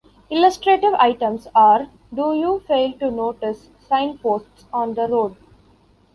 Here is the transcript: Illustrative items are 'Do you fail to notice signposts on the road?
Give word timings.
Illustrative 0.31 0.95
items 0.95 1.47
are 1.53 1.87
'Do 2.11 2.33
you 2.33 2.61
fail 2.65 2.93
to 2.93 3.11
notice 3.11 3.69
signposts 3.87 4.65
on 4.73 4.95
the 4.95 5.07
road? 5.07 5.35